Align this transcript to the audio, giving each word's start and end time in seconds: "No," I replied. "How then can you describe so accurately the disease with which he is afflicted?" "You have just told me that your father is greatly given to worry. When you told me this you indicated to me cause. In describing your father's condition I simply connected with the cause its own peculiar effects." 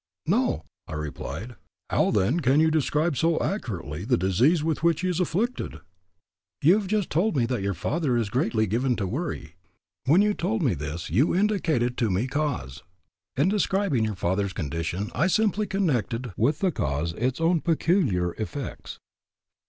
"No," 0.25 0.65
I 0.87 0.93
replied. 0.93 1.57
"How 1.91 2.09
then 2.09 2.39
can 2.39 2.59
you 2.59 2.71
describe 2.71 3.15
so 3.15 3.37
accurately 3.39 4.03
the 4.03 4.17
disease 4.17 4.63
with 4.63 4.81
which 4.81 5.01
he 5.01 5.09
is 5.09 5.19
afflicted?" 5.19 5.79
"You 6.63 6.73
have 6.79 6.87
just 6.87 7.11
told 7.11 7.35
me 7.37 7.45
that 7.45 7.61
your 7.61 7.75
father 7.75 8.17
is 8.17 8.31
greatly 8.31 8.65
given 8.65 8.95
to 8.95 9.05
worry. 9.05 9.57
When 10.07 10.23
you 10.23 10.33
told 10.33 10.63
me 10.63 10.73
this 10.73 11.11
you 11.11 11.35
indicated 11.35 11.97
to 11.99 12.09
me 12.09 12.25
cause. 12.25 12.81
In 13.35 13.47
describing 13.47 14.03
your 14.05 14.15
father's 14.15 14.53
condition 14.53 15.11
I 15.13 15.27
simply 15.27 15.67
connected 15.67 16.33
with 16.35 16.61
the 16.61 16.71
cause 16.71 17.13
its 17.13 17.39
own 17.39 17.61
peculiar 17.61 18.33
effects." 18.41 18.97